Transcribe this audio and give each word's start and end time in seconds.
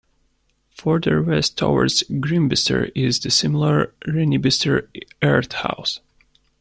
Further 0.77 1.21
west 1.21 1.59
towards 1.59 2.01
Grimbister 2.09 2.91
is 2.95 3.19
the 3.19 3.29
similar 3.29 3.93
Rennibister 4.07 4.87
Earth 5.21 5.51
House. 5.51 5.99